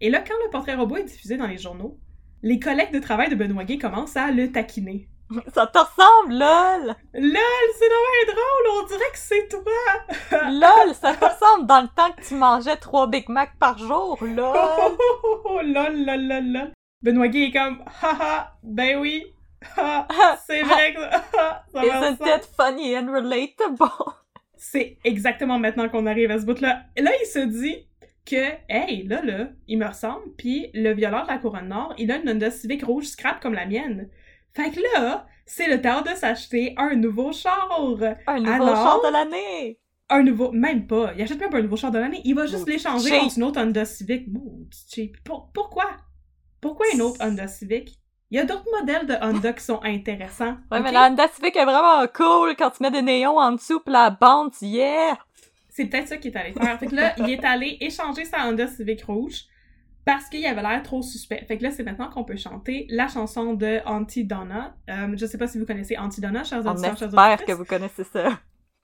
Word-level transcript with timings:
Et 0.00 0.10
là, 0.10 0.20
quand 0.20 0.34
le 0.44 0.50
portrait 0.50 0.74
robot 0.74 0.96
est 0.96 1.04
diffusé 1.04 1.36
dans 1.36 1.46
les 1.46 1.58
journaux, 1.58 1.98
les 2.42 2.58
collègues 2.58 2.92
de 2.92 2.98
travail 2.98 3.30
de 3.30 3.34
Benoît 3.34 3.64
Gay 3.64 3.78
commencent 3.78 4.16
à 4.16 4.30
le 4.30 4.52
taquiner. 4.52 5.08
Ça 5.54 5.66
te 5.66 5.78
ressemble, 5.78 6.34
lol! 6.34 6.94
LOL, 7.14 7.68
c'est 7.78 7.88
vraiment 7.88 8.26
drôle, 8.26 8.82
on 8.82 8.86
dirait 8.86 9.10
que 9.10 9.18
c'est 9.18 9.48
toi! 9.48 10.42
lol, 10.50 10.94
ça 10.94 11.14
te 11.14 11.24
ressemble 11.24 11.66
dans 11.66 11.80
le 11.80 11.88
temps 11.88 12.12
que 12.12 12.22
tu 12.22 12.34
mangeais 12.34 12.76
trois 12.76 13.06
Big 13.06 13.28
Mac 13.28 13.58
par 13.58 13.78
jour, 13.78 14.18
lol! 14.20 14.54
oh, 14.54 14.98
oh, 15.24 15.40
oh, 15.44 15.60
lol, 15.62 16.04
lol, 16.04 16.28
lol, 16.28 16.52
lol. 16.52 16.72
Benoît 17.02 17.28
Gay 17.28 17.44
est 17.44 17.52
comme, 17.52 17.82
haha, 18.02 18.54
ben 18.62 18.98
oui, 18.98 19.24
ha, 19.76 20.06
c'est 20.46 20.62
vrai 20.62 20.94
que 20.94 21.00
ha, 21.00 21.64
ça 21.72 21.80
va 21.80 22.10
Isn't 22.10 22.26
it 22.26 22.48
funny 22.56 22.96
and 22.96 23.10
relatable? 23.10 23.90
C'est 24.56 24.98
exactement 25.04 25.58
maintenant 25.58 25.88
qu'on 25.88 26.06
arrive 26.06 26.30
à 26.30 26.38
ce 26.38 26.46
bout-là. 26.46 26.82
Là, 26.96 27.10
il 27.22 27.26
se 27.26 27.38
dit 27.38 27.86
que, 28.24 28.52
hey, 28.68 29.06
là, 29.06 29.22
là, 29.22 29.48
il 29.68 29.78
me 29.78 29.86
ressemble, 29.86 30.32
puis 30.36 30.70
le 30.74 30.92
violeur 30.94 31.24
de 31.24 31.28
la 31.28 31.38
Couronne 31.38 31.68
Nord, 31.68 31.94
il 31.98 32.10
a 32.10 32.16
une 32.16 32.28
Honda 32.28 32.50
Civic 32.50 32.84
rouge 32.84 33.06
scrap 33.06 33.40
comme 33.40 33.54
la 33.54 33.66
mienne. 33.66 34.08
Fait 34.54 34.70
que 34.70 34.80
là, 34.94 35.26
c'est 35.46 35.68
le 35.68 35.80
temps 35.82 36.02
de 36.02 36.08
s'acheter 36.10 36.74
un 36.76 36.94
nouveau 36.94 37.32
char. 37.32 37.68
Un 38.26 38.40
nouveau 38.40 38.62
Alors? 38.62 38.76
char 38.76 39.00
de 39.02 39.12
l'année! 39.12 39.80
Un 40.10 40.22
nouveau, 40.22 40.52
même 40.52 40.86
pas. 40.86 41.12
Il 41.16 41.22
achète 41.22 41.40
même 41.40 41.50
pas 41.50 41.58
un 41.58 41.62
nouveau 41.62 41.76
char 41.76 41.90
de 41.90 41.98
l'année. 41.98 42.20
Il 42.24 42.34
va 42.34 42.46
juste 42.46 42.68
l'échanger 42.68 43.18
contre 43.18 43.36
une 43.36 43.42
autre 43.44 43.60
Honda 43.60 43.84
Civic. 43.84 44.28
Maudit 44.28 44.86
cheap. 44.90 45.16
Pour- 45.24 45.50
pourquoi? 45.52 45.86
Pourquoi 46.60 46.86
une 46.94 47.02
autre 47.02 47.18
Honda 47.20 47.48
Civic? 47.48 47.98
Il 48.30 48.38
y 48.38 48.40
a 48.40 48.44
d'autres 48.44 48.66
modèles 48.78 49.06
de 49.06 49.14
Honda 49.20 49.52
qui 49.52 49.64
sont 49.64 49.80
intéressants. 49.82 50.56
Ouais, 50.70 50.80
mais 50.80 50.92
la 50.92 51.08
Honda 51.08 51.28
Civic 51.28 51.56
est 51.56 51.64
vraiment 51.64 52.06
cool 52.14 52.54
quand 52.56 52.70
tu 52.70 52.82
mets 52.82 52.90
des 52.90 53.02
néons 53.02 53.38
en 53.38 53.52
dessous 53.52 53.80
pis 53.80 53.90
la 53.90 54.10
bande, 54.10 54.52
yeah! 54.60 55.18
C'est 55.74 55.86
peut-être 55.86 56.06
ça 56.06 56.16
qu'il 56.18 56.30
est 56.30 56.38
allé 56.38 56.52
faire. 56.52 56.78
Fait 56.78 56.86
que 56.86 56.94
là, 56.94 57.14
il 57.18 57.28
est 57.28 57.44
allé 57.44 57.76
échanger 57.80 58.24
sa 58.24 58.46
Honda 58.46 58.68
Civic 58.68 59.02
rouge 59.02 59.46
parce 60.04 60.28
qu'il 60.28 60.46
avait 60.46 60.62
l'air 60.62 60.80
trop 60.84 61.02
suspect. 61.02 61.44
Fait 61.48 61.58
que 61.58 61.64
là, 61.64 61.72
c'est 61.72 61.82
maintenant 61.82 62.08
qu'on 62.08 62.22
peut 62.22 62.36
chanter 62.36 62.86
la 62.90 63.08
chanson 63.08 63.54
de 63.54 63.80
Auntie 63.84 64.24
Donna. 64.24 64.76
Euh, 64.88 65.16
je 65.16 65.26
sais 65.26 65.36
pas 65.36 65.48
si 65.48 65.58
vous 65.58 65.66
connaissez 65.66 65.96
Auntie 65.96 66.20
Donna, 66.20 66.44
chers 66.44 66.64
On 66.64 66.70
auditeurs, 66.70 66.96
chers 66.96 67.08
espère 67.08 67.44
que 67.44 67.50
vous 67.50 67.64
connaissez 67.64 68.04
ça. 68.04 68.38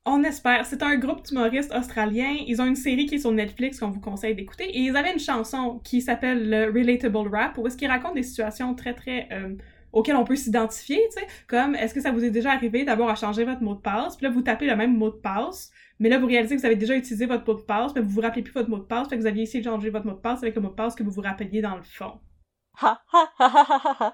On 0.05 0.25
espère. 0.25 0.67
C'est 0.67 0.83
un 0.83 0.97
groupe 0.97 1.25
d'humoristes 1.25 1.73
australiens. 1.73 2.35
Ils 2.45 2.61
ont 2.61 2.67
une 2.67 2.75
série 2.75 3.07
qui 3.07 3.15
est 3.15 3.19
sur 3.19 3.31
Netflix 3.31 3.79
qu'on 3.79 3.91
vous 3.91 4.01
conseille 4.01 4.35
d'écouter. 4.35 4.65
Et 4.65 4.81
ils 4.81 4.97
avaient 4.97 5.13
une 5.13 5.21
chanson 5.21 5.81
qui 5.85 6.01
s'appelle 6.01 6.51
le 6.51 6.73
Relatable 6.73 7.29
Rap, 7.29 7.57
où 7.57 7.69
est-ce 7.69 7.77
qu'ils 7.77 7.87
racontent 7.89 8.15
des 8.15 8.25
situations 8.25 8.75
très, 8.75 8.95
très... 8.95 9.29
euh, 9.31 9.55
auxquelles 9.93 10.17
on 10.17 10.25
peut 10.25 10.37
s'identifier, 10.37 11.01
tu 11.13 11.21
sais. 11.21 11.27
Comme, 11.47 11.75
est-ce 11.75 11.95
que 11.95 12.01
ça 12.01 12.13
vous 12.13 12.25
est 12.25 12.31
déjà 12.31 12.53
arrivé 12.53 12.85
d'abord 12.85 13.11
à 13.11 13.15
changer 13.15 13.45
votre 13.45 13.63
mot 13.63 13.75
de 13.75 13.81
passe, 13.81 14.17
puis 14.17 14.27
là, 14.27 14.33
vous 14.33 14.43
tapez 14.43 14.67
le 14.67 14.77
même 14.77 14.97
mot 14.97 15.11
de 15.11 15.17
passe, 15.17 15.71
mais 15.99 16.09
là, 16.09 16.19
vous 16.19 16.27
réalisez 16.27 16.55
que 16.57 16.61
vous 16.61 16.67
avez 16.67 16.77
déjà 16.77 16.97
utilisé 16.97 17.27
votre 17.27 17.47
mot 17.47 17.59
de 17.59 17.65
passe, 17.65 17.93
mais 17.95 18.01
vous 18.01 18.11
vous 18.11 18.21
rappelez 18.21 18.43
plus 18.43 18.55
votre 18.55 18.71
mot 18.71 18.79
de 18.79 18.85
passe, 18.85 19.09
fait 19.09 19.17
que 19.17 19.21
vous 19.21 19.27
aviez 19.27 19.43
essayé 19.43 19.63
de 19.63 19.69
changer 19.69 19.91
votre 19.91 20.07
mot 20.07 20.15
de 20.15 20.21
passe 20.21 20.43
avec 20.43 20.55
le 20.55 20.61
mot 20.61 20.69
de 20.69 20.75
passe 20.75 20.95
que 20.95 21.03
vous 21.03 21.11
vous 21.11 21.23
rappeliez 21.23 21.61
dans 21.61 21.77
le 21.77 21.83
fond. 21.83 22.21
Ha 22.81 23.01
ha 23.13 23.33
ha 23.39 23.49
ha 23.49 23.67
ha 23.69 23.95
ha 23.97 24.13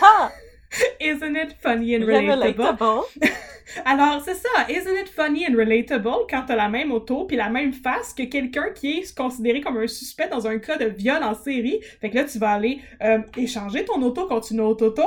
ha! 0.00 0.32
Isn't 1.00 1.36
it 1.36 1.52
funny 1.60 1.94
and 1.94 2.04
relatable? 2.04 2.64
relatable. 2.64 3.04
Alors, 3.84 4.22
c'est 4.24 4.34
ça. 4.34 4.48
Isn't 4.68 4.96
it 5.00 5.08
funny 5.08 5.46
and 5.46 5.56
relatable 5.56 6.26
quand 6.30 6.44
t'as 6.46 6.56
la 6.56 6.68
même 6.68 6.92
auto 6.92 7.24
puis 7.24 7.36
la 7.36 7.48
même 7.48 7.72
face 7.72 8.12
que 8.14 8.24
quelqu'un 8.24 8.70
qui 8.74 8.98
est 8.98 9.16
considéré 9.16 9.60
comme 9.60 9.76
un 9.78 9.86
suspect 9.86 10.28
dans 10.28 10.46
un 10.46 10.58
cas 10.58 10.76
de 10.76 10.86
viol 10.86 11.22
en 11.22 11.34
série? 11.34 11.80
Fait 12.00 12.10
que 12.10 12.16
là, 12.16 12.24
tu 12.24 12.38
vas 12.38 12.52
aller 12.52 12.80
euh, 13.02 13.18
échanger 13.36 13.84
ton 13.84 14.00
auto 14.02 14.26
contre 14.26 14.52
une 14.52 14.60
autre 14.60 14.86
auto? 14.86 15.04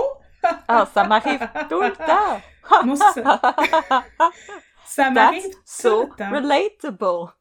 Ah, 0.68 0.88
ça 0.94 1.04
m'arrive 1.06 1.48
tout 1.70 1.82
le 1.82 1.92
temps! 2.06 2.42
Moi, 2.84 2.96
ça. 2.96 3.42
Ça 4.86 5.10
m'arrive 5.10 5.50
tout 5.50 5.58
so 5.66 6.04
le 6.04 6.16
temps. 6.16 6.30
relatable! 6.32 7.32